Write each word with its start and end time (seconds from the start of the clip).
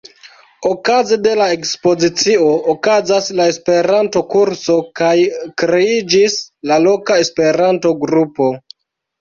Okaze 0.67 1.17
de 1.25 1.33
la 1.41 1.49
ekspozicio 1.55 2.47
okazas 2.73 3.29
la 3.41 3.47
Esperanto-kurso 3.53 4.79
kaj 5.01 5.13
kreiĝis 5.65 6.39
la 6.73 6.79
loka 6.89 7.21
Esperanto-grupo. 7.27 8.51